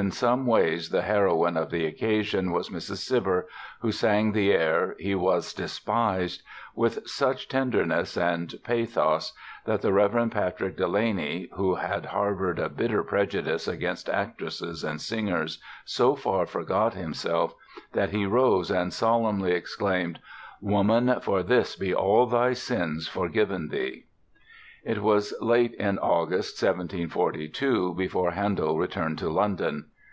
[0.00, 2.98] In some ways the heroine of the occasion was Mrs.
[3.04, 3.48] Cibber,
[3.80, 6.44] who sang the air "He was despised"
[6.76, 9.32] with such tenderness and pathos
[9.66, 15.60] that the Reverend Patrick Delany, who had harbored a bitter prejudice against actresses and singers
[15.84, 17.52] so far forgot himself
[17.92, 20.20] that he rose and solemnly exclaimed:
[20.60, 24.04] "Woman, for this be all thy sins forgiven thee!"
[24.82, 29.84] It was late in August, 1742, before Handel returned to London.